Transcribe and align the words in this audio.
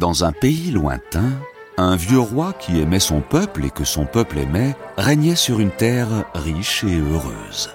Dans 0.00 0.24
un 0.24 0.32
pays 0.32 0.70
lointain, 0.70 1.28
un 1.76 1.94
vieux 1.94 2.20
roi 2.20 2.54
qui 2.54 2.80
aimait 2.80 3.00
son 3.00 3.20
peuple 3.20 3.66
et 3.66 3.70
que 3.70 3.84
son 3.84 4.06
peuple 4.06 4.38
aimait 4.38 4.74
régnait 4.96 5.36
sur 5.36 5.60
une 5.60 5.70
terre 5.70 6.24
riche 6.32 6.84
et 6.84 6.98
heureuse. 6.98 7.68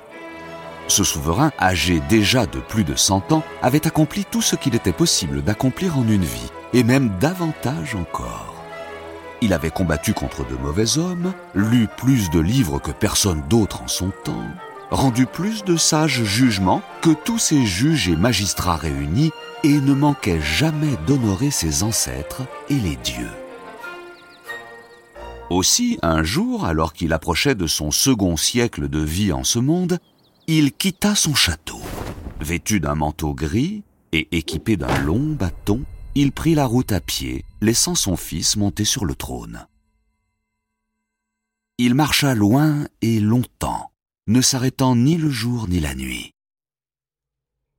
Ce 0.88 1.04
souverain, 1.04 1.52
âgé 1.62 2.02
déjà 2.10 2.48
de 2.48 2.58
plus 2.58 2.84
de 2.84 2.96
100 2.96 3.32
ans, 3.32 3.44
avait 3.62 3.86
accompli 3.86 4.26
tout 4.26 4.42
ce 4.42 4.56
qu'il 4.56 4.74
était 4.74 4.92
possible 4.92 5.44
d'accomplir 5.44 6.00
en 6.00 6.08
une 6.08 6.24
vie, 6.24 6.52
et 6.74 6.84
même 6.84 7.12
davantage 7.20 7.94
encore. 7.94 8.56
Il 9.42 9.54
avait 9.54 9.70
combattu 9.70 10.16
contre 10.16 10.48
de 10.48 10.56
mauvais 10.56 10.98
hommes, 10.98 11.32
lu 11.54 11.88
plus 11.96 12.32
de 12.32 12.40
livres 12.40 12.80
que 12.80 12.90
personne 12.90 13.44
d'autre 13.48 13.84
en 13.84 13.88
son 13.88 14.10
temps, 14.24 14.50
rendu 14.92 15.26
plus 15.26 15.64
de 15.64 15.78
sages 15.78 16.24
jugements 16.24 16.82
que 17.02 17.12
tous 17.12 17.40
ces 17.40 17.66
juges 17.66 18.10
et 18.10 18.16
magistrats 18.16 18.78
réunis, 18.78 19.32
et 19.64 19.80
ne 19.80 19.94
manquait 19.94 20.42
jamais 20.42 20.96
d'honorer 21.08 21.50
ses 21.50 21.82
ancêtres 21.82 22.44
et 22.70 22.76
les 22.76 22.98
dieux. 22.98 23.32
Aussi, 25.50 25.98
un 26.02 26.24
jour, 26.24 26.66
alors 26.66 26.94
qu'il 26.94 27.14
approchait 27.14 27.56
de 27.56 27.68
son 27.68 27.92
second 27.92 28.38
siècle 28.38 28.90
de 28.90 29.00
vie 29.00 29.32
en 29.32 29.44
ce 29.44 29.60
monde, 29.60 30.00
il 30.48 30.72
quitta 30.72 31.16
son 31.16 31.34
château. 31.34 31.82
Vêtu 32.40 32.80
d'un 32.80 32.96
manteau 32.96 33.34
gris 33.34 33.84
et 34.12 34.28
équipé 34.38 34.78
d'un 34.78 35.00
long 35.00 35.34
bâton, 35.34 35.84
il 36.14 36.32
prit 36.32 36.56
la 36.56 36.66
route 36.66 36.92
à 36.92 37.00
pied, 37.00 37.44
laissant 37.62 37.96
son 37.96 38.16
fils 38.16 38.56
monter 38.56 38.86
sur 38.86 39.06
le 39.06 39.16
trône. 39.16 39.68
Il 41.78 41.94
marcha 41.94 42.36
loin 42.36 42.86
et 43.02 43.20
longtemps, 43.20 43.92
ne 44.28 44.42
s'arrêtant 44.42 44.96
ni 44.96 45.18
le 45.18 45.30
jour 45.30 45.68
ni 45.68 45.80
la 45.80 45.94
nuit. 45.94 46.32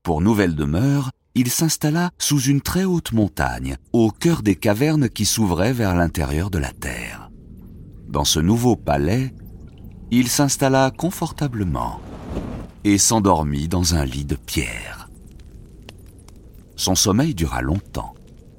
Pour 0.02 0.20
nouvelle 0.20 0.54
demeure, 0.54 1.10
il 1.34 1.50
s'installa 1.50 2.12
sous 2.18 2.40
une 2.40 2.60
très 2.60 2.84
haute 2.84 3.12
montagne, 3.12 3.76
au 3.92 4.10
cœur 4.10 4.42
des 4.42 4.54
cavernes 4.54 5.08
qui 5.08 5.24
s'ouvraient 5.24 5.72
vers 5.72 5.94
l'intérieur 5.96 6.50
de 6.50 6.58
la 6.58 6.72
terre. 6.72 7.30
Dans 8.08 8.24
ce 8.24 8.38
nouveau 8.38 8.76
palais, 8.76 9.34
il 10.10 10.28
s'installa 10.28 10.92
confortablement, 10.96 12.00
et 12.84 12.98
s'endormit 12.98 13.66
dans 13.66 13.94
un 13.94 14.04
lit 14.04 14.24
de 14.24 14.36
pierre. 14.36 15.10
Son 16.76 16.94
sommeil 16.94 17.34
dura 17.34 17.60
longtemps, 17.60 18.14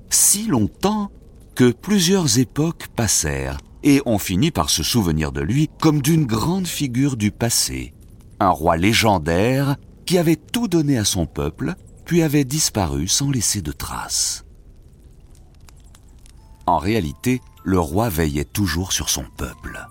si 0.09 0.47
longtemps 0.47 1.09
que 1.55 1.71
plusieurs 1.71 2.37
époques 2.37 2.87
passèrent 2.95 3.59
et 3.83 4.01
on 4.05 4.17
finit 4.17 4.51
par 4.51 4.69
se 4.69 4.83
souvenir 4.83 5.31
de 5.31 5.41
lui 5.41 5.69
comme 5.79 6.01
d'une 6.01 6.25
grande 6.25 6.67
figure 6.67 7.17
du 7.17 7.31
passé, 7.31 7.93
un 8.39 8.49
roi 8.49 8.77
légendaire 8.77 9.77
qui 10.05 10.17
avait 10.17 10.35
tout 10.35 10.67
donné 10.67 10.97
à 10.97 11.05
son 11.05 11.25
peuple, 11.25 11.75
puis 12.05 12.23
avait 12.23 12.45
disparu 12.45 13.07
sans 13.07 13.29
laisser 13.29 13.61
de 13.61 13.71
traces. 13.71 14.45
En 16.65 16.77
réalité, 16.77 17.41
le 17.63 17.79
roi 17.79 18.09
veillait 18.09 18.45
toujours 18.45 18.93
sur 18.93 19.09
son 19.09 19.25
peuple. 19.35 19.85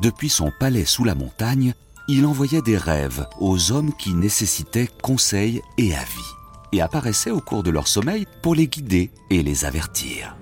Depuis 0.00 0.28
son 0.30 0.50
palais 0.58 0.84
sous 0.84 1.04
la 1.04 1.14
montagne, 1.14 1.74
il 2.08 2.24
envoyait 2.26 2.62
des 2.62 2.76
rêves 2.76 3.26
aux 3.40 3.72
hommes 3.72 3.92
qui 3.94 4.14
nécessitaient 4.14 4.88
conseil 5.02 5.62
et 5.76 5.94
avis, 5.94 6.34
et 6.72 6.80
apparaissait 6.80 7.30
au 7.30 7.40
cours 7.40 7.62
de 7.62 7.70
leur 7.70 7.88
sommeil 7.88 8.26
pour 8.42 8.54
les 8.54 8.68
guider 8.68 9.10
et 9.30 9.42
les 9.42 9.64
avertir. 9.64 10.36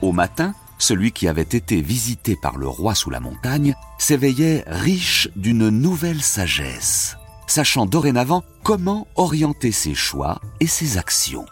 Au 0.00 0.12
matin, 0.12 0.54
celui 0.82 1.12
qui 1.12 1.28
avait 1.28 1.42
été 1.42 1.80
visité 1.80 2.34
par 2.34 2.58
le 2.58 2.66
roi 2.66 2.96
sous 2.96 3.08
la 3.08 3.20
montagne 3.20 3.76
s'éveillait 3.98 4.64
riche 4.66 5.28
d'une 5.36 5.68
nouvelle 5.68 6.22
sagesse, 6.22 7.16
sachant 7.46 7.86
dorénavant 7.86 8.42
comment 8.64 9.06
orienter 9.14 9.70
ses 9.70 9.94
choix 9.94 10.40
et 10.58 10.66
ses 10.66 10.98
actions. 10.98 11.46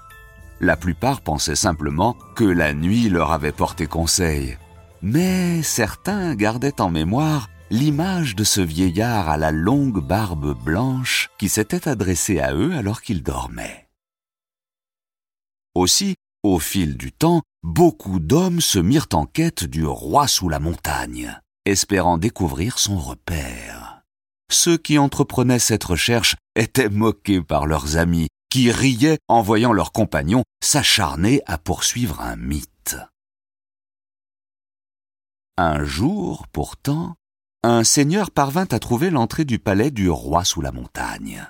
La 0.61 0.77
plupart 0.77 1.21
pensaient 1.21 1.55
simplement 1.55 2.17
que 2.35 2.45
la 2.45 2.75
nuit 2.75 3.09
leur 3.09 3.31
avait 3.31 3.53
porté 3.53 3.87
conseil, 3.87 4.59
mais 5.01 5.63
certains 5.63 6.35
gardaient 6.35 6.81
en 6.81 6.91
mémoire 6.91 7.49
l'image 7.71 8.35
de 8.35 8.43
ce 8.43 8.61
vieillard 8.61 9.29
à 9.29 9.37
la 9.37 9.53
longue 9.53 10.05
barbe 10.05 10.61
blanche 10.65 11.31
qui 11.39 11.49
s'était 11.49 11.89
adressé 11.89 12.41
à 12.41 12.53
eux 12.53 12.75
alors 12.75 13.01
qu'ils 13.01 13.23
dormaient. 13.23 13.87
Aussi, 15.77 16.17
au 16.43 16.59
fil 16.59 16.97
du 16.97 17.13
temps, 17.13 17.43
beaucoup 17.63 18.21
d'hommes 18.21 18.61
se 18.61 18.79
mirent 18.79 19.09
en 19.13 19.27
quête 19.27 19.65
du 19.65 19.85
roi 19.85 20.27
sous 20.27 20.49
la 20.49 20.59
montagne, 20.59 21.39
espérant 21.65 22.19
découvrir 22.19 22.79
son 22.79 22.99
repère. 22.99 24.03
Ceux 24.51 24.77
qui 24.77 24.99
entreprenaient 24.99 25.59
cette 25.59 25.85
recherche 25.85 26.37
étaient 26.57 26.89
moqués 26.89 27.43
par 27.43 27.67
leurs 27.67 27.97
amis, 27.97 28.29
qui 28.51 28.73
riaient 28.73 29.19
en 29.29 29.43
voyant 29.43 29.73
leurs 29.73 29.93
compagnons 29.93 30.43
s'acharner 30.63 31.41
à 31.47 31.57
poursuivre 31.57 32.21
un 32.21 32.37
mythe. 32.37 32.97
Un 35.57 35.85
jour, 35.85 36.47
pourtant, 36.49 37.15
un 37.63 37.85
seigneur 37.85 38.31
parvint 38.31 38.67
à 38.71 38.79
trouver 38.79 39.11
l'entrée 39.11 39.45
du 39.45 39.59
palais 39.59 39.91
du 39.91 40.11
roi 40.11 40.45
sous 40.45 40.63
la 40.63 40.73
montagne. 40.73 41.47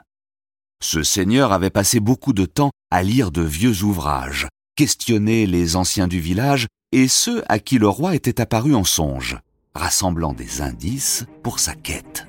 Ce 0.83 1.03
seigneur 1.03 1.53
avait 1.53 1.71
passé 1.71 2.01
beaucoup 2.01 2.33
de 2.33 2.47
temps 2.47 2.71
à 2.91 3.03
lire 3.03 3.31
de 3.31 3.43
vieux 3.43 3.83
ouvrages, 3.83 4.49
questionner 4.81 5.45
les 5.45 5.77
anciens 5.77 6.09
du 6.09 6.21
village 6.21 6.67
et 6.91 7.07
ceux 7.07 7.45
à 7.51 7.59
qui 7.59 7.77
le 7.77 7.87
roi 7.87 8.15
était 8.15 8.41
apparu 8.41 8.75
en 8.75 8.85
songe, 8.85 9.37
rassemblant 9.75 10.33
des 10.33 10.63
indices 10.63 11.27
pour 11.43 11.59
sa 11.59 11.75
quête. 11.75 12.27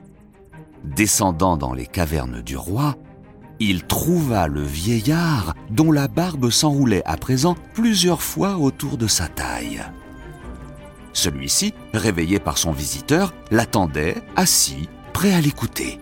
Descendant 0.83 1.55
dans 1.55 1.73
les 1.73 1.85
cavernes 1.85 2.41
du 2.41 2.57
roi, 2.57 2.97
il 3.61 3.83
trouva 3.85 4.49
le 4.49 4.63
vieillard 4.63 5.55
dont 5.69 5.93
la 5.93 6.09
barbe 6.09 6.49
s'enroulait 6.49 7.03
à 7.05 7.15
présent 7.15 7.55
plusieurs 7.73 8.21
fois 8.21 8.57
autour 8.57 8.97
de 8.97 9.07
sa 9.07 9.29
taille. 9.29 9.81
Celui-ci, 11.13 11.73
réveillé 11.93 12.39
par 12.39 12.57
son 12.57 12.73
visiteur, 12.73 13.33
l'attendait, 13.49 14.21
assis, 14.35 14.89
prêt 15.13 15.33
à 15.33 15.39
l'écouter. 15.39 16.01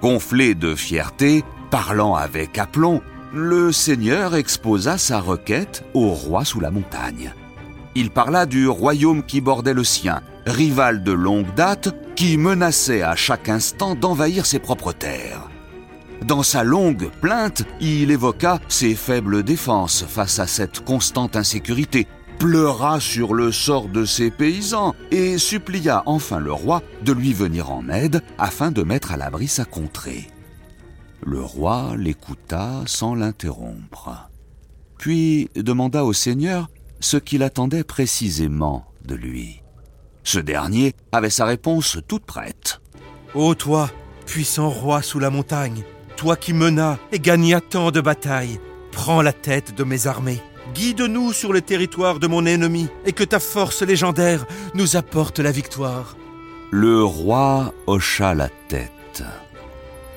Gonflé 0.00 0.54
de 0.54 0.76
fierté, 0.76 1.42
parlant 1.72 2.14
avec 2.14 2.58
aplomb, 2.58 3.02
le 3.34 3.72
seigneur 3.72 4.36
exposa 4.36 4.96
sa 4.96 5.18
requête 5.18 5.84
au 5.92 6.10
roi 6.10 6.44
sous 6.44 6.60
la 6.60 6.70
montagne. 6.70 7.32
Il 7.96 8.10
parla 8.10 8.46
du 8.46 8.68
royaume 8.68 9.24
qui 9.24 9.40
bordait 9.40 9.74
le 9.74 9.82
sien, 9.82 10.22
rival 10.46 11.02
de 11.02 11.12
longue 11.12 11.52
date, 11.54 11.94
qui 12.14 12.36
menaçait 12.36 13.02
à 13.02 13.16
chaque 13.16 13.48
instant 13.48 13.96
d'envahir 13.96 14.46
ses 14.46 14.60
propres 14.60 14.92
terres. 14.92 15.48
Dans 16.24 16.44
sa 16.44 16.62
longue 16.62 17.10
plainte, 17.20 17.64
il 17.80 18.12
évoqua 18.12 18.60
ses 18.68 18.94
faibles 18.94 19.42
défenses 19.42 20.04
face 20.08 20.38
à 20.38 20.46
cette 20.46 20.80
constante 20.80 21.34
insécurité, 21.34 22.06
pleura 22.38 23.00
sur 23.00 23.34
le 23.34 23.50
sort 23.50 23.88
de 23.88 24.04
ses 24.04 24.30
paysans 24.30 24.94
et 25.10 25.38
supplia 25.38 26.02
enfin 26.06 26.38
le 26.38 26.52
roi 26.52 26.82
de 27.02 27.12
lui 27.12 27.32
venir 27.32 27.70
en 27.70 27.88
aide 27.88 28.22
afin 28.38 28.70
de 28.70 28.82
mettre 28.82 29.12
à 29.12 29.16
l'abri 29.16 29.48
sa 29.48 29.64
contrée. 29.64 30.28
Le 31.22 31.40
roi 31.40 31.94
l'écouta 31.96 32.82
sans 32.86 33.14
l'interrompre, 33.14 34.28
puis 34.98 35.48
demanda 35.54 36.04
au 36.04 36.12
seigneur 36.12 36.68
ce 37.00 37.16
qu'il 37.16 37.42
attendait 37.42 37.84
précisément 37.84 38.86
de 39.04 39.14
lui. 39.14 39.62
Ce 40.22 40.38
dernier 40.38 40.94
avait 41.12 41.30
sa 41.30 41.44
réponse 41.44 41.98
toute 42.08 42.24
prête. 42.24 42.80
Ô 43.34 43.54
toi, 43.54 43.90
puissant 44.26 44.70
roi 44.70 45.02
sous 45.02 45.18
la 45.18 45.30
montagne, 45.30 45.84
toi 46.16 46.36
qui 46.36 46.52
menas 46.52 46.98
et 47.12 47.18
gagna 47.18 47.60
tant 47.60 47.90
de 47.90 48.00
batailles, 48.00 48.58
prends 48.92 49.22
la 49.22 49.32
tête 49.32 49.74
de 49.74 49.84
mes 49.84 50.06
armées. 50.06 50.42
Guide-nous 50.74 51.32
sur 51.32 51.52
le 51.52 51.60
territoire 51.60 52.18
de 52.18 52.26
mon 52.26 52.46
ennemi 52.46 52.88
et 53.04 53.12
que 53.12 53.24
ta 53.24 53.38
force 53.38 53.82
légendaire 53.82 54.46
nous 54.74 54.96
apporte 54.96 55.38
la 55.38 55.52
victoire. 55.52 56.16
Le 56.70 57.04
roi 57.04 57.72
hocha 57.86 58.34
la 58.34 58.48
tête. 58.68 59.22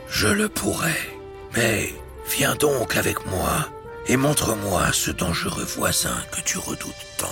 Je 0.09 0.27
le 0.27 0.49
pourrais, 0.49 0.97
mais 1.55 1.93
viens 2.29 2.55
donc 2.55 2.95
avec 2.95 3.25
moi 3.27 3.67
et 4.07 4.17
montre-moi 4.17 4.91
ce 4.93 5.11
dangereux 5.11 5.65
voisin 5.65 6.15
que 6.31 6.41
tu 6.41 6.57
redoutes 6.57 7.05
tant. 7.17 7.27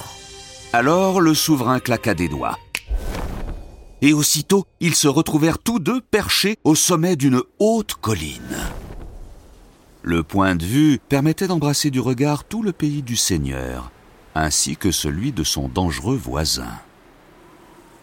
Alors 0.74 1.22
le 1.22 1.34
souverain 1.34 1.80
claqua 1.80 2.14
des 2.14 2.28
doigts. 2.28 2.60
Et 4.02 4.14
aussitôt, 4.14 4.66
ils 4.82 4.94
se 4.94 5.08
retrouvèrent 5.08 5.58
tous 5.58 5.80
deux 5.80 6.02
perchés 6.02 6.58
au 6.64 6.76
sommet 6.76 7.16
d'une 7.16 7.42
haute 7.60 7.96
colline. 7.96 8.58
Le 10.04 10.22
point 10.22 10.56
de 10.56 10.66
vue 10.66 11.00
permettait 11.10 11.48
d'embrasser 11.48 11.90
du 11.90 12.00
regard 12.00 12.44
tout 12.44 12.62
le 12.62 12.74
pays 12.74 13.02
du 13.02 13.16
Seigneur, 13.16 13.90
ainsi 14.36 14.76
que 14.76 14.92
celui 14.92 15.32
de 15.32 15.44
son 15.44 15.70
dangereux 15.70 16.18
voisin. 16.18 16.74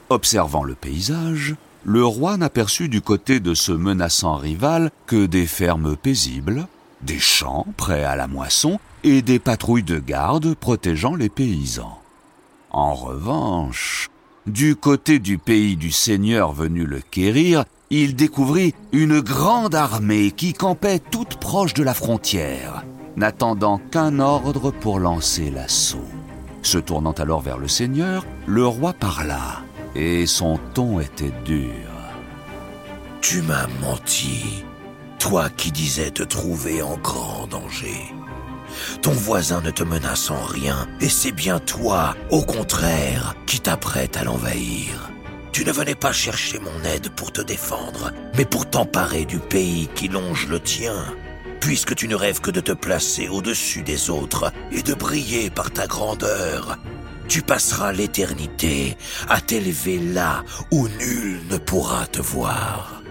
Observant 0.09 0.65
le 0.65 0.75
paysage, 0.75 1.55
le 1.85 2.05
roi 2.05 2.37
n'aperçut 2.37 2.89
du 2.89 3.01
côté 3.01 3.41
de 3.41 3.55
ce 3.55 3.73
menaçant 3.73 4.37
rival 4.37 4.91
que 5.07 5.27
des 5.27 5.47
fermes 5.47 5.97
paisibles, 5.97 6.67
des 7.03 7.19
champs 7.19 7.67
prêts 7.77 8.05
à 8.05 8.17
la 8.17 8.29
moisson 8.29 8.79
et 9.05 9.23
des 9.23 9.39
patrouilles 9.39 9.83
de 9.83 9.99
garde 9.99 10.55
protégeant 10.55 11.15
les 11.15 11.29
paysans. 11.29 11.99
En 12.71 12.95
revanche, 12.95 14.09
du 14.47 14.77
côté 14.77 15.19
du 15.19 15.39
pays 15.39 15.77
du 15.77 15.91
Seigneur 15.91 16.53
venu 16.53 16.85
le 16.85 17.01
quérir, 17.01 17.65
il 17.91 18.17
découvrit 18.17 18.75
une 18.93 19.21
grande 19.21 19.75
armée 19.75 20.31
qui 20.31 20.55
campait 20.55 20.99
toute 20.99 21.37
proche 21.37 21.75
de 21.75 21.83
la 21.83 21.95
frontière. 21.95 22.85
n'attendant 23.17 23.79
qu'un 23.91 24.21
ordre 24.21 24.71
pour 24.71 24.99
lancer 24.99 25.51
l'assaut. 25.51 26.09
Se 26.63 26.79
tournant 26.79 27.13
alors 27.13 27.41
vers 27.41 27.59
le 27.59 27.69
Seigneur, 27.69 28.25
le 28.47 28.67
roi 28.67 28.93
parla, 28.93 29.63
et 29.95 30.27
son 30.27 30.59
ton 30.75 31.01
était 31.01 31.33
dur. 31.45 31.71
Tu 33.21 33.43
m'as 33.43 33.67
menti, 33.81 34.65
toi 35.19 35.49
qui 35.51 35.71
disais 35.71 36.11
te 36.11 36.23
trouver 36.23 36.83
en 36.83 36.97
grand 36.97 37.47
danger. 37.47 38.13
Ton 39.03 39.13
voisin 39.13 39.61
ne 39.61 39.71
te 39.71 39.83
menace 39.83 40.31
en 40.31 40.43
rien, 40.43 40.89
et 41.01 41.09
c'est 41.09 41.33
bien 41.33 41.59
toi, 41.59 42.17
au 42.31 42.43
contraire, 42.43 43.35
qui 43.47 43.61
t'apprête 43.61 44.17
à 44.17 44.25
l'envahir. 44.25 45.11
Tu 45.53 45.65
ne 45.65 45.73
venais 45.73 45.95
pas 45.95 46.13
chercher 46.13 46.59
mon 46.59 46.89
aide 46.89 47.11
pour 47.11 47.31
te 47.31 47.43
défendre, 47.43 48.11
mais 48.37 48.47
pour 48.47 48.69
t'emparer 48.69 49.27
du 49.27 49.39
pays 49.39 49.89
qui 49.95 50.09
longe 50.09 50.49
le 50.49 50.61
tien 50.61 50.95
puisque 51.63 51.95
tu 51.95 52.09
ne 52.09 52.17
rêves 52.17 52.41
que 52.41 52.51
de 52.51 52.61
te 52.61 52.73
placer 52.73 53.29
au-dessus 53.29 53.83
des 53.83 54.11
autres 54.11 54.53
et 54.73 54.83
de 54.83 54.95
briller 54.95 55.49
par 55.49 55.71
ta 55.71 55.87
grandeur. 55.87 56.77
Tu 57.33 57.41
passeras 57.41 57.93
l'éternité 57.93 58.95
à 59.27 59.41
t'élever 59.41 59.99
là 59.99 60.45
où 60.71 60.87
nul 60.87 61.41
ne 61.49 61.57
pourra 61.57 62.07
te 62.07 62.21
voir. 62.21 63.03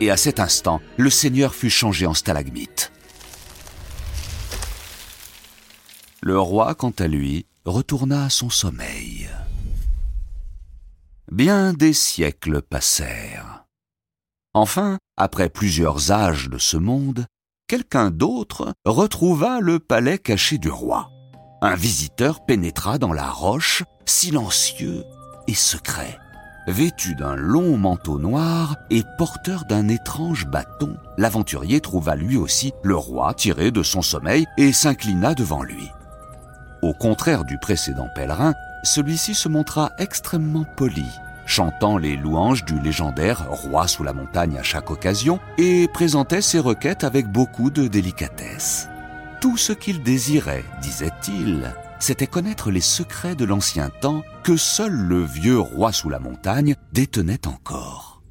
Et 0.00 0.10
à 0.10 0.18
cet 0.18 0.38
instant, 0.38 0.82
le 0.98 1.08
Seigneur 1.08 1.54
fut 1.54 1.70
changé 1.70 2.04
en 2.04 2.12
stalagmite. 2.12 2.92
Le 6.20 6.38
roi, 6.38 6.74
quant 6.74 6.92
à 6.98 7.08
lui, 7.08 7.46
retourna 7.64 8.26
à 8.26 8.28
son 8.28 8.50
sommeil. 8.50 9.30
Bien 11.32 11.72
des 11.72 11.94
siècles 11.94 12.60
passèrent. 12.60 13.64
Enfin, 14.52 14.98
après 15.16 15.48
plusieurs 15.48 16.12
âges 16.12 16.50
de 16.50 16.58
ce 16.58 16.76
monde, 16.76 17.24
quelqu'un 17.66 18.10
d'autre 18.10 18.74
retrouva 18.84 19.60
le 19.60 19.78
palais 19.78 20.18
caché 20.18 20.58
du 20.58 20.68
roi. 20.68 21.10
Un 21.62 21.74
visiteur 21.74 22.40
pénétra 22.40 22.96
dans 22.96 23.12
la 23.12 23.28
roche, 23.28 23.82
silencieux 24.06 25.04
et 25.46 25.54
secret. 25.54 26.18
Vêtu 26.66 27.14
d'un 27.14 27.36
long 27.36 27.76
manteau 27.76 28.18
noir 28.18 28.76
et 28.88 29.02
porteur 29.18 29.66
d'un 29.66 29.88
étrange 29.88 30.46
bâton, 30.46 30.96
l'aventurier 31.18 31.82
trouva 31.82 32.16
lui 32.16 32.38
aussi 32.38 32.72
le 32.82 32.96
roi 32.96 33.34
tiré 33.34 33.70
de 33.70 33.82
son 33.82 34.00
sommeil 34.00 34.46
et 34.56 34.72
s'inclina 34.72 35.34
devant 35.34 35.62
lui. 35.62 35.90
Au 36.80 36.94
contraire 36.94 37.44
du 37.44 37.58
précédent 37.58 38.08
pèlerin, 38.14 38.54
celui-ci 38.82 39.34
se 39.34 39.50
montra 39.50 39.92
extrêmement 39.98 40.64
poli, 40.78 41.08
chantant 41.44 41.98
les 41.98 42.16
louanges 42.16 42.64
du 42.64 42.80
légendaire 42.80 43.44
roi 43.50 43.86
sous 43.86 44.02
la 44.02 44.14
montagne 44.14 44.56
à 44.56 44.62
chaque 44.62 44.90
occasion 44.90 45.40
et 45.58 45.88
présentait 45.92 46.40
ses 46.40 46.58
requêtes 46.58 47.04
avec 47.04 47.30
beaucoup 47.30 47.70
de 47.70 47.86
délicatesse. 47.86 48.88
Tout 49.40 49.56
ce 49.56 49.72
qu'il 49.72 50.02
désirait, 50.02 50.64
disait-il, 50.82 51.74
c'était 51.98 52.26
connaître 52.26 52.70
les 52.70 52.82
secrets 52.82 53.34
de 53.34 53.46
l'ancien 53.46 53.88
temps 53.88 54.22
que 54.44 54.58
seul 54.58 54.92
le 54.92 55.24
vieux 55.24 55.58
roi 55.58 55.92
sous 55.92 56.10
la 56.10 56.18
montagne 56.18 56.76
détenait 56.92 57.46
encore. 57.46 58.22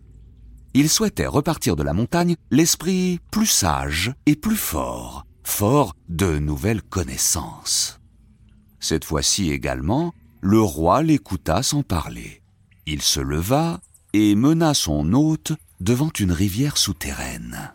Il 0.75 0.87
souhaitait 0.87 1.25
repartir 1.25 1.75
de 1.75 1.81
la 1.81 1.93
montagne 1.93 2.35
l'esprit 2.51 3.19
plus 3.31 3.47
sage 3.47 4.13
et 4.27 4.35
plus 4.35 4.55
fort, 4.55 5.25
fort 5.43 5.95
de 6.09 6.37
nouvelles 6.37 6.83
connaissances. 6.83 7.99
Cette 8.79 9.03
fois-ci 9.03 9.51
également, 9.51 10.13
le 10.41 10.61
roi 10.61 11.01
l'écouta 11.01 11.63
sans 11.63 11.81
parler. 11.81 12.43
Il 12.85 13.01
se 13.01 13.19
leva 13.19 13.81
et 14.13 14.35
mena 14.35 14.75
son 14.75 15.11
hôte 15.13 15.53
devant 15.79 16.11
une 16.19 16.31
rivière 16.31 16.77
souterraine. 16.77 17.73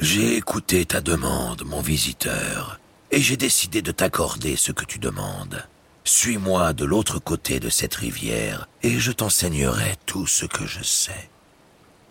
J'ai 0.00 0.36
écouté 0.36 0.84
ta 0.84 1.00
demande, 1.00 1.62
mon 1.64 1.80
visiteur, 1.80 2.80
et 3.12 3.20
j'ai 3.20 3.36
décidé 3.36 3.80
de 3.80 3.92
t'accorder 3.92 4.56
ce 4.56 4.72
que 4.72 4.84
tu 4.84 4.98
demandes. 4.98 5.64
Suis-moi 6.02 6.72
de 6.72 6.84
l'autre 6.84 7.20
côté 7.20 7.60
de 7.60 7.68
cette 7.68 7.94
rivière, 7.94 8.68
et 8.82 8.98
je 8.98 9.12
t'enseignerai 9.12 9.94
tout 10.04 10.26
ce 10.26 10.46
que 10.46 10.66
je 10.66 10.82
sais. 10.82 11.30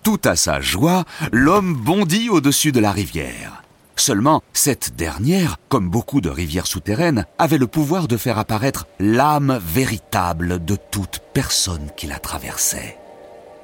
Tout 0.01 0.21
à 0.24 0.38
sa 0.38 0.62
joie, 0.62 1.03
l'homme 1.33 1.75
bondit 1.75 2.30
au-dessus 2.30 2.71
de 2.71 2.80
la 2.80 2.94
rivière. 2.94 3.63
Seulement, 3.97 4.41
cette 4.53 4.95
dernière, 4.95 5.57
comme 5.68 5.89
beaucoup 5.89 6.21
de 6.21 6.29
rivières 6.29 6.68
souterraines, 6.68 7.25
avait 7.38 7.57
le 7.57 7.68
pouvoir 7.68 8.07
de 8.07 8.18
faire 8.18 8.39
apparaître 8.39 8.88
l'âme 9.00 9.59
véritable 9.62 10.63
de 10.63 10.77
toute 10.89 11.19
personne 11.33 11.89
qui 11.97 12.07
la 12.07 12.19
traversait. 12.19 12.97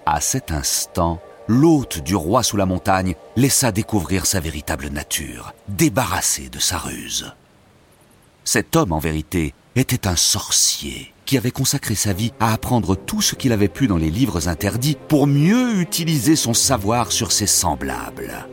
À 0.06 0.22
cet 0.22 0.52
instant, 0.52 1.22
l'hôte 1.50 2.04
du 2.04 2.16
roi 2.16 2.44
sous 2.44 2.58
la 2.58 2.68
montagne 2.68 3.16
laissa 3.36 3.72
découvrir 3.72 4.28
sa 4.28 4.40
véritable 4.40 4.88
nature, 4.90 5.54
débarrassé 5.68 6.48
de 6.48 6.60
sa 6.60 6.78
ruse. 6.78 7.34
Cet 8.46 8.76
homme, 8.76 8.92
en 8.92 9.00
vérité, 9.00 9.56
était 9.76 10.08
un 10.08 10.16
sorcier 10.16 11.12
qui 11.26 11.38
avait 11.38 11.52
consacré 11.52 11.96
sa 11.96 12.14
vie 12.14 12.34
à 12.40 12.54
apprendre 12.54 12.96
tout 12.96 13.22
ce 13.22 13.34
qu'il 13.34 13.52
avait 13.52 13.68
pu 13.68 13.88
dans 13.88 13.98
les 13.98 14.12
livres 14.12 14.48
interdits 14.48 14.98
pour 15.08 15.26
mieux 15.26 15.80
utiliser 15.80 16.36
son 16.36 16.54
savoir 16.54 17.12
sur 17.12 17.32
ses 17.32 17.48
semblables. 17.48 18.48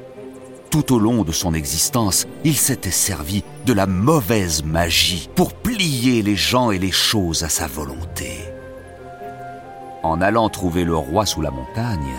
Tout 0.71 0.95
au 0.95 0.99
long 0.99 1.23
de 1.23 1.33
son 1.33 1.53
existence, 1.53 2.27
il 2.45 2.57
s'était 2.57 2.91
servi 2.91 3.45
de 3.67 3.75
la 3.75 3.87
mauvaise 3.87 4.65
magie 4.65 5.29
pour 5.35 5.53
plier 5.53 6.23
les 6.23 6.37
gens 6.37 6.71
et 6.71 6.79
les 6.79 6.93
choses 6.93 7.45
à 7.45 7.51
sa 7.51 7.67
volonté. 7.67 8.39
En 10.03 10.23
allant 10.23 10.49
trouver 10.49 10.85
le 10.85 10.97
roi 10.97 11.27
sous 11.27 11.43
la 11.43 11.51
montagne, 11.51 12.15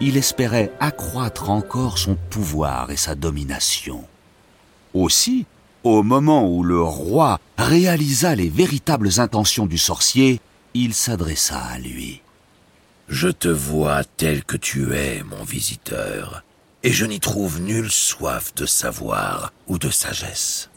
il 0.00 0.16
espérait 0.16 0.72
accroître 0.80 1.50
encore 1.50 1.98
son 1.98 2.16
pouvoir 2.30 2.90
et 2.90 2.96
sa 2.96 3.14
domination. 3.14 4.04
Aussi, 4.92 5.46
au 5.82 6.02
moment 6.02 6.48
où 6.48 6.62
le 6.62 6.80
roi 6.80 7.38
réalisa 7.58 8.34
les 8.34 8.48
véritables 8.48 9.20
intentions 9.20 9.66
du 9.66 9.78
sorcier, 9.78 10.40
il 10.72 10.94
s'adressa 10.94 11.58
à 11.58 11.78
lui. 11.78 12.22
Je 13.08 13.28
te 13.28 13.48
vois 13.48 14.02
tel 14.04 14.44
que 14.44 14.56
tu 14.56 14.94
es, 14.94 15.22
mon 15.22 15.44
visiteur, 15.44 16.42
et 16.82 16.90
je 16.90 17.04
n'y 17.04 17.20
trouve 17.20 17.60
nulle 17.60 17.90
soif 17.90 18.54
de 18.54 18.66
savoir 18.66 19.52
ou 19.66 19.78
de 19.78 19.90
sagesse. 19.90 20.70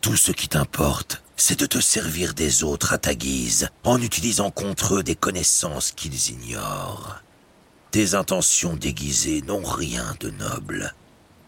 Tout 0.00 0.16
ce 0.16 0.32
qui 0.32 0.48
t'importe, 0.48 1.22
c'est 1.36 1.58
de 1.58 1.66
te 1.66 1.80
servir 1.80 2.34
des 2.34 2.64
autres 2.64 2.92
à 2.92 2.98
ta 2.98 3.14
guise, 3.14 3.68
en 3.84 4.00
utilisant 4.00 4.50
contre 4.50 4.96
eux 4.96 5.02
des 5.02 5.16
connaissances 5.16 5.92
qu'ils 5.92 6.30
ignorent. 6.30 7.22
Tes 7.90 8.14
intentions 8.14 8.76
déguisées 8.76 9.42
n'ont 9.42 9.64
rien 9.64 10.14
de 10.20 10.30
noble. 10.30 10.94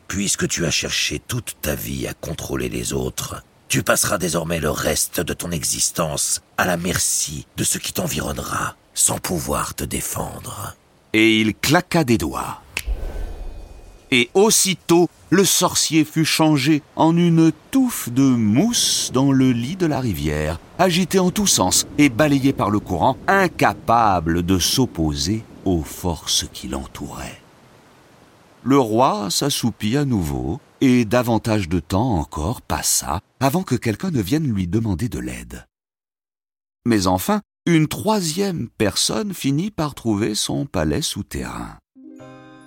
Puisque 0.09 0.49
tu 0.49 0.67
as 0.67 0.73
cherché 0.73 1.21
toute 1.21 1.56
ta 1.62 1.77
vie 1.77 2.09
à 2.09 2.15
contrôler 2.15 2.69
les 2.69 2.93
autres, 2.93 3.44
tu 3.69 3.84
passeras 3.84 4.19
désormais 4.19 4.58
le 4.58 4.70
reste 4.70 5.20
de 5.20 5.34
ton 5.34 5.53
existence 5.53 6.43
à 6.58 6.67
la 6.67 6.77
merci 6.77 7.46
de 7.56 7.63
ce 7.63 7.79
qui 7.79 7.93
t'environnera, 7.93 8.75
sans 8.93 9.19
pouvoir 9.19 9.75
te 9.75 9.84
défendre. 9.84 10.75
Et 11.13 11.41
il 11.41 11.55
claqua 11.55 12.03
des 12.03 12.19
doigts 12.19 12.61
et 14.13 14.29
aussitôt 14.34 15.08
le 15.31 15.44
sorcier 15.44 16.05
fut 16.05 16.27
changé 16.27 16.82
en 16.96 17.17
une 17.17 17.51
touffe 17.70 18.11
de 18.11 18.22
mousse 18.22 19.11
dans 19.13 19.32
le 19.32 19.53
lit 19.53 19.77
de 19.77 19.87
la 19.87 20.01
rivière, 20.01 20.61
agité 20.79 21.19
en 21.19 21.31
tous 21.31 21.46
sens 21.46 21.87
et 21.96 22.11
balayé 22.11 22.53
par 22.53 22.69
le 22.69 22.79
courant, 22.79 23.17
incapable 23.27 24.44
de 24.44 24.58
s'opposer 24.58 25.43
aux 25.65 25.83
forces 25.83 26.47
qui 26.53 26.69
l'entouraient. 26.69 27.41
Le 28.65 28.79
roi 28.79 29.29
s'assoupit 29.31 29.97
à 29.97 30.05
nouveau, 30.05 30.61
et 30.81 31.05
davantage 31.05 31.69
de 31.69 31.81
temps 31.81 32.17
encore 32.19 32.61
passa 32.61 33.21
avant 33.41 33.63
que 33.63 33.75
quelqu'un 33.77 34.11
ne 34.11 34.21
vienne 34.21 34.53
lui 34.53 34.67
demander 34.67 35.09
de 35.09 35.19
l'aide. 35.19 35.67
Mais 36.85 37.07
enfin, 37.07 37.41
une 37.67 37.87
troisième 37.87 38.69
personne 38.69 39.35
finit 39.35 39.71
par 39.71 39.95
trouver 39.95 40.35
son 40.35 40.67
palais 40.67 41.03
souterrain. 41.03 41.79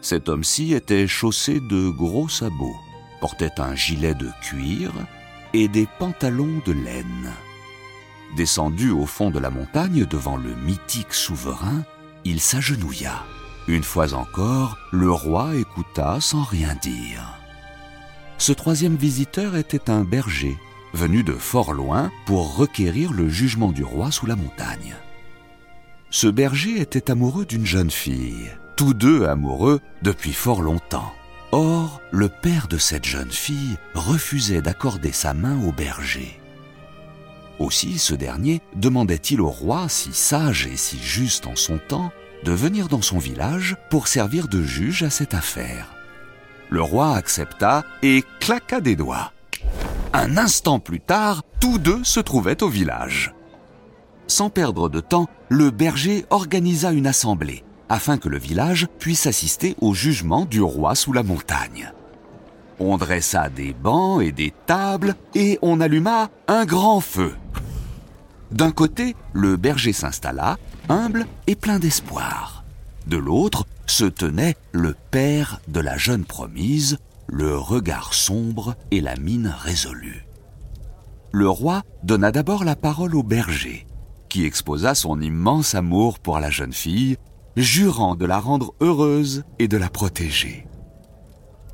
Cet 0.02 0.30
homme-ci 0.30 0.74
était 0.74 1.08
chaussé 1.08 1.60
de 1.60 1.90
gros 1.90 2.30
sabots, 2.30 2.78
portait 3.20 3.60
un 3.60 3.75
gilet 3.75 4.14
de 4.14 4.30
cuir 4.42 4.94
et 5.54 5.68
des 5.68 5.88
pantalons 6.00 6.62
de 6.66 6.72
laine. 6.72 7.32
Descendu 8.38 8.92
au 8.92 9.06
fond 9.06 9.32
de 9.32 9.40
la 9.40 9.50
montagne 9.50 10.06
devant 10.06 10.38
le 10.38 10.56
mythique 10.56 11.14
souverain, 11.14 11.84
il 12.25 12.41
s'agenouilla. 12.41 13.24
Une 13.67 13.84
fois 13.84 14.13
encore, 14.13 14.77
le 14.91 15.12
roi 15.12 15.55
écouta 15.55 16.20
sans 16.20 16.44
rien 16.44 16.75
dire. 16.82 17.39
Ce 18.38 18.51
troisième 18.51 18.96
visiteur 18.96 19.55
était 19.55 19.89
un 19.89 20.03
berger, 20.03 20.58
venu 20.94 21.24
de 21.24 21.34
fort 21.34 21.74
loin 21.74 22.12
pour 22.25 22.58
requérir 22.58 23.13
le 23.13 23.29
jugement 23.29 23.72
du 23.72 23.84
roi 23.84 24.12
sous 24.12 24.25
la 24.25 24.36
montagne. 24.36 24.96
Ce 26.10 26.27
berger 26.27 26.82
était 26.82 27.10
amoureux 27.10 27.46
d'une 27.46 27.65
jeune 27.65 27.91
fille, 27.91 28.51
tous 28.75 28.94
deux 28.94 29.25
amoureux 29.25 29.79
depuis 30.01 30.34
fort 30.34 30.62
longtemps. 30.62 31.13
Or, 31.51 32.01
le 32.12 32.27
père 32.27 32.67
de 32.67 32.77
cette 32.77 33.05
jeune 33.05 33.32
fille 33.32 33.77
refusait 33.94 34.62
d'accorder 34.62 35.12
sa 35.12 35.34
main 35.34 35.62
au 35.63 35.72
berger. 35.72 36.39
Aussi, 37.59 38.00
ce 38.00 38.13
dernier 38.13 38.62
demandait-il 38.75 39.41
au 39.41 39.50
roi, 39.50 39.88
si 39.89 40.13
sage 40.13 40.67
et 40.67 40.77
si 40.77 40.97
juste 41.00 41.47
en 41.47 41.55
son 41.55 41.77
temps, 41.77 42.12
de 42.43 42.51
venir 42.51 42.88
dans 42.88 43.01
son 43.01 43.17
village 43.17 43.75
pour 43.89 44.07
servir 44.07 44.47
de 44.47 44.62
juge 44.62 45.03
à 45.03 45.09
cette 45.09 45.33
affaire. 45.33 45.95
Le 46.69 46.81
roi 46.81 47.15
accepta 47.15 47.83
et 48.03 48.24
claqua 48.39 48.81
des 48.81 48.95
doigts. 48.95 49.31
Un 50.13 50.38
instant 50.38 50.79
plus 50.79 51.00
tard, 51.00 51.43
tous 51.59 51.77
deux 51.77 52.03
se 52.03 52.19
trouvaient 52.19 52.63
au 52.63 52.69
village. 52.69 53.33
Sans 54.27 54.50
perdre 54.50 54.89
de 54.89 55.00
temps, 55.00 55.27
le 55.50 55.71
berger 55.71 56.25
organisa 56.29 56.91
une 56.91 57.07
assemblée 57.07 57.63
afin 57.89 58.17
que 58.17 58.29
le 58.29 58.38
village 58.38 58.88
puisse 59.00 59.27
assister 59.27 59.75
au 59.79 59.93
jugement 59.93 60.45
du 60.45 60.62
roi 60.62 60.95
sous 60.95 61.13
la 61.13 61.24
montagne. 61.24 61.91
On 62.79 62.98
dressa 62.98 63.50
des 63.50 63.74
bancs 63.74 64.22
et 64.22 64.32
des 64.32 64.53
tables 64.65 65.15
et 65.34 65.60
on 65.62 65.79
alluma 65.79 66.29
un 66.48 66.65
grand 66.65 67.00
feu. 67.00 67.34
D'un 68.51 68.72
côté, 68.72 69.15
le 69.34 69.58
berger 69.58 69.94
s'installa, 69.94 70.58
humble 70.89 71.25
et 71.48 71.55
plein 71.55 71.79
d'espoir. 71.79 72.63
De 73.08 73.17
l'autre 73.17 73.65
se 73.86 74.05
tenait 74.05 74.55
le 74.72 74.96
père 75.12 75.62
de 75.67 75.79
la 75.79 75.98
jeune 75.98 76.25
promise, 76.25 76.98
le 77.27 77.58
regard 77.58 78.13
sombre 78.13 78.75
et 78.91 79.01
la 79.01 79.15
mine 79.15 79.53
résolue. 79.58 80.25
Le 81.32 81.50
roi 81.50 81.84
donna 82.03 82.32
d'abord 82.32 82.63
la 82.63 82.75
parole 82.75 83.15
au 83.15 83.24
berger, 83.24 83.88
qui 84.29 84.46
exposa 84.46 84.96
son 84.96 85.22
immense 85.22 85.75
amour 85.75 86.20
pour 86.20 86.39
la 86.39 86.50
jeune 86.50 86.74
fille, 86.74 87.17
jurant 87.55 88.15
de 88.15 88.25
la 88.25 88.39
rendre 88.39 88.74
heureuse 88.82 89.44
et 89.60 89.67
de 89.67 89.77
la 89.77 89.89
protéger. 89.89 90.67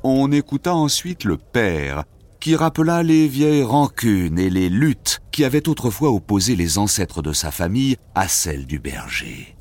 On 0.04 0.32
écouta 0.32 0.74
ensuite 0.74 1.24
le 1.24 1.36
père, 1.36 2.04
qui 2.40 2.56
rappela 2.56 3.04
les 3.04 3.28
vieilles 3.28 3.62
rancunes 3.62 4.38
et 4.38 4.50
les 4.50 4.68
luttes 4.68 5.20
qui 5.30 5.44
avaient 5.44 5.68
autrefois 5.68 6.10
opposé 6.10 6.56
les 6.56 6.76
ancêtres 6.76 7.22
de 7.22 7.32
sa 7.32 7.52
famille 7.52 7.96
à 8.16 8.26
celles 8.26 8.66
du 8.66 8.80
berger. 8.80 9.56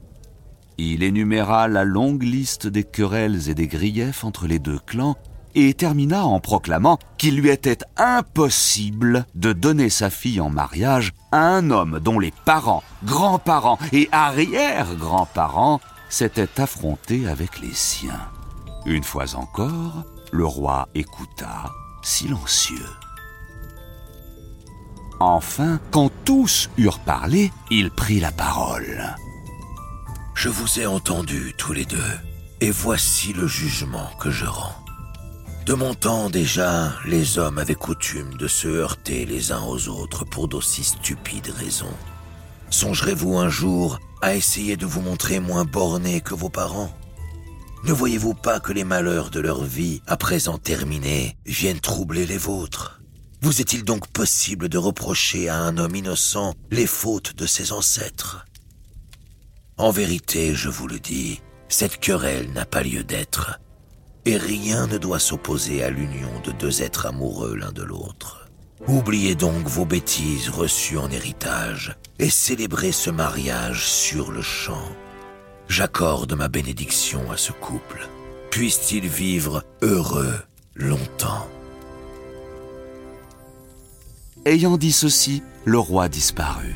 Il 0.80 1.04
énuméra 1.04 1.68
la 1.68 1.84
longue 1.84 2.24
liste 2.24 2.66
des 2.66 2.84
querelles 2.84 3.50
et 3.50 3.54
des 3.54 3.68
griefs 3.68 4.24
entre 4.24 4.48
les 4.48 4.58
deux 4.58 4.80
clans 4.80 5.16
et 5.54 5.76
termina 5.76 6.26
en 6.26 6.40
proclamant 6.40 6.98
qu'il 7.20 7.36
lui 7.36 7.50
était 7.50 7.78
impossible 7.98 9.26
de 9.36 9.54
donner 9.54 9.90
sa 9.90 10.10
fille 10.10 10.42
en 10.42 10.50
mariage 10.50 11.14
à 11.32 11.40
un 11.40 11.70
homme 11.70 12.00
dont 12.00 12.18
les 12.18 12.34
parents, 12.46 12.84
grands-parents 13.04 13.78
et 13.94 14.10
arrière-grands-parents 14.12 15.82
s'étaient 16.10 16.60
affrontés 16.60 17.28
avec 17.28 17.62
les 17.62 17.74
siens. 17.74 18.28
Une 18.88 19.04
fois 19.04 19.36
encore, 19.36 20.04
le 20.32 20.46
roi 20.46 20.88
écouta, 20.96 21.72
silencieux. 22.02 22.90
Enfin, 25.20 25.80
quand 25.92 26.12
tous 26.26 26.70
eurent 26.78 27.00
parlé, 27.00 27.52
il 27.70 27.92
prit 27.92 28.20
la 28.20 28.32
parole. 28.32 29.16
Je 30.34 30.50
vous 30.50 30.80
ai 30.80 30.88
entendus 30.88 31.54
tous 31.58 31.74
les 31.74 31.86
deux, 31.86 32.20
et 32.62 32.72
voici 32.72 33.34
le 33.34 33.46
jugement 33.46 34.10
que 34.20 34.32
je 34.32 34.46
rends. 34.46 34.76
De 35.66 35.76
mon 35.76 35.94
temps 35.94 36.32
déjà, 36.32 36.94
les 37.06 37.38
hommes 37.38 37.60
avaient 37.60 37.76
coutume 37.76 38.34
de 38.34 38.48
se 38.48 38.68
heurter 38.68 39.26
les 39.28 39.52
uns 39.52 39.62
aux 39.62 39.90
autres 39.90 40.26
pour 40.26 40.48
d'aussi 40.48 40.84
stupides 40.84 41.54
raisons. 41.56 41.94
Songerez-vous 42.72 43.38
un 43.38 43.50
jour 43.50 44.00
à 44.24 44.34
essayer 44.34 44.76
de 44.76 44.88
vous 44.88 45.02
montrer 45.02 45.40
moins 45.40 45.66
borné 45.66 46.22
que 46.22 46.34
vos 46.34 46.50
parents? 46.50 46.90
Ne 47.84 47.94
voyez-vous 47.94 48.36
pas 48.36 48.60
que 48.60 48.74
les 48.74 48.84
malheurs 48.84 49.32
de 49.32 49.40
leur 49.40 49.64
vie, 49.64 50.02
à 50.06 50.16
présent 50.16 50.60
terminés, 50.60 51.36
viennent 51.48 51.80
troubler 51.80 52.28
les 52.28 52.38
vôtres? 52.38 53.02
Vous 53.42 53.60
est-il 53.60 53.84
donc 53.84 54.08
possible 54.08 54.70
de 54.70 54.78
reprocher 54.78 55.50
à 55.50 55.58
un 55.58 55.78
homme 55.78 55.96
innocent 55.96 56.54
les 56.70 56.86
fautes 56.86 57.36
de 57.36 57.48
ses 57.48 57.72
ancêtres? 57.72 58.46
En 59.78 59.90
vérité, 59.90 60.54
je 60.54 60.70
vous 60.70 60.88
le 60.88 61.00
dis, 61.00 61.42
cette 61.70 62.00
querelle 62.00 62.52
n'a 62.54 62.66
pas 62.66 62.84
lieu 62.84 63.04
d'être 63.04 63.60
et 64.26 64.38
rien 64.38 64.86
ne 64.86 65.00
doit 65.00 65.18
s'opposer 65.18 65.84
à 65.84 65.90
l'union 65.90 66.30
de 66.44 66.52
deux 66.52 66.84
êtres 66.84 67.08
amoureux 67.08 67.56
l'un 67.56 67.72
de 67.72 67.82
l'autre. 67.82 68.48
Oubliez 68.88 69.34
donc 69.34 69.66
vos 69.68 69.86
bêtises 69.86 70.50
reçues 70.50 71.00
en 71.00 71.10
héritage 71.10 71.96
et 72.20 72.30
célébrez 72.30 72.92
ce 72.92 73.10
mariage 73.10 73.88
sur 73.88 74.32
le 74.32 74.44
champ. 74.44 74.86
J'accorde 75.68 76.34
ma 76.34 76.48
bénédiction 76.48 77.32
à 77.32 77.38
ce 77.38 77.52
couple. 77.52 78.08
Puisse-t-il 78.50 79.08
vivre 79.08 79.64
heureux 79.82 80.36
longtemps. 80.76 81.48
Ayant 84.46 84.78
dit 84.78 84.92
ceci, 84.92 85.44
le 85.66 85.80
roi 85.80 86.10
disparut 86.10 86.76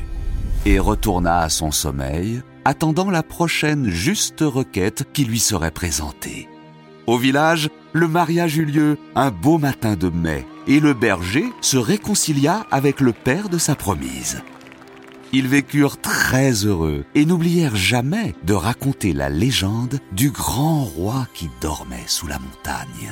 et 0.66 0.80
retourna 0.80 1.38
à 1.38 1.48
son 1.48 1.70
sommeil, 1.70 2.42
attendant 2.64 3.08
la 3.08 3.22
prochaine 3.22 3.88
juste 3.88 4.40
requête 4.40 5.04
qui 5.12 5.24
lui 5.24 5.38
serait 5.38 5.70
présentée. 5.70 6.48
Au 7.06 7.16
village, 7.16 7.70
le 7.92 8.08
mariage 8.08 8.58
eut 8.58 8.64
lieu 8.64 8.98
un 9.14 9.30
beau 9.30 9.58
matin 9.58 9.94
de 9.94 10.08
mai 10.08 10.44
et 10.66 10.80
le 10.80 10.92
berger 10.92 11.44
se 11.60 11.76
réconcilia 11.76 12.66
avec 12.72 13.00
le 13.00 13.12
père 13.12 13.48
de 13.48 13.58
sa 13.58 13.76
promise. 13.76 14.42
Ils 15.32 15.48
vécurent 15.48 16.00
très 16.00 16.52
heureux 16.52 17.04
et 17.14 17.24
n'oublièrent 17.24 17.76
jamais 17.76 18.34
de 18.44 18.54
raconter 18.54 19.12
la 19.12 19.28
légende 19.28 19.98
du 20.12 20.30
grand 20.30 20.84
roi 20.84 21.26
qui 21.34 21.50
dormait 21.60 22.04
sous 22.06 22.26
la 22.26 22.38
montagne. 22.38 23.10